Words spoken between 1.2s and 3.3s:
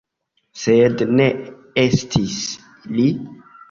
ne estis li.